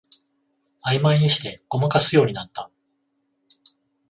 [0.81, 2.71] あいまいにしてごまかすようになった